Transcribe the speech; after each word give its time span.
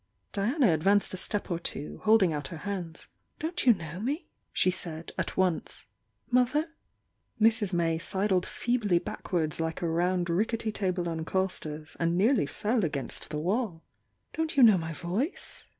Diana 0.33 0.73
advanced 0.73 1.13
a 1.13 1.15
step 1.17 1.51
or 1.51 1.59
two, 1.59 1.99
holding 2.05 2.33
out 2.33 2.47
her 2.47 2.57
hands. 2.65 3.07
"Don't 3.37 3.67
you 3.67 3.75
know 3.75 3.99
me?" 3.99 4.29
she 4.51 4.71
said, 4.71 5.11
at 5.15 5.37
once— 5.37 5.85
"Mother?" 6.31 6.69
Mrs. 7.39 7.71
May 7.71 7.99
sidled 7.99 8.43
feebly 8.47 8.97
backwards 8.97 9.59
like 9.59 9.83
a 9.83 9.87
round 9.87 10.27
rickety 10.27 10.71
table 10.71 11.07
on 11.07 11.23
castors, 11.23 11.95
and 11.99 12.17
nearly 12.17 12.47
fell 12.47 12.83
against 12.83 13.29
the 13.29 13.37
wall. 13.37 13.83
"Don't 14.33 14.57
you 14.57 14.63
know 14.63 14.79
my 14.79 14.91
voice?" 14.93 15.69